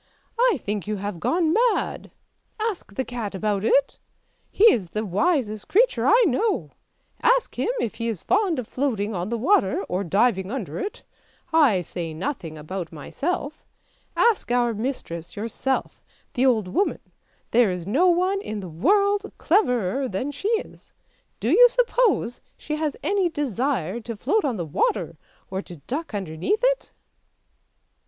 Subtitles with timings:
[0.51, 2.09] I think you have gone mad.
[2.59, 3.99] Ask the cat about it,
[4.49, 6.71] he is the wisest creature I know;
[7.21, 11.03] ask him if he is fond of floating on the water or diving under it.
[11.53, 13.63] I say nothing about myself.
[14.17, 16.01] Ask our mistress yourself,
[16.33, 17.11] the old woman,
[17.51, 20.93] there is no one in the world cleverer than she is.
[21.39, 25.19] Do you suppose she has any desire to float on the water,
[25.51, 26.91] or to duck underneath it?